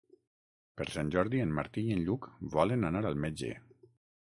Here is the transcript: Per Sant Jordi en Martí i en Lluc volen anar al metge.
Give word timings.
Per 0.79 0.87
Sant 0.93 1.11
Jordi 1.15 1.43
en 1.43 1.51
Martí 1.59 1.85
i 1.91 1.95
en 1.97 2.03
Lluc 2.09 2.27
volen 2.57 2.91
anar 2.91 3.05
al 3.13 3.23
metge. 3.29 3.55